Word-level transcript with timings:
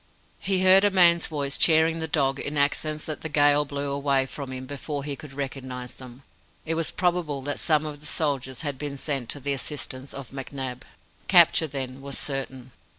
He 0.39 0.63
heard 0.63 0.83
a 0.83 0.89
man's 0.89 1.27
voice 1.27 1.59
cheering 1.59 1.99
the 1.99 2.07
dog 2.07 2.39
in 2.39 2.57
accents 2.57 3.05
that 3.05 3.21
the 3.21 3.29
gale 3.29 3.65
blew 3.65 3.91
away 3.91 4.25
from 4.25 4.51
him 4.51 4.65
before 4.65 5.03
he 5.03 5.15
could 5.15 5.31
recognize 5.33 5.93
them. 5.93 6.23
It 6.65 6.73
was 6.73 6.89
probable 6.89 7.43
that 7.43 7.59
some 7.59 7.85
of 7.85 8.01
the 8.01 8.07
soldiers 8.07 8.61
had 8.61 8.79
been 8.79 8.97
sent 8.97 9.29
to 9.29 9.39
the 9.39 9.53
assistance 9.53 10.15
of 10.15 10.29
McNab. 10.29 10.81
Capture, 11.27 11.67
then, 11.67 12.01
was 12.01 12.17
certain. 12.17 12.71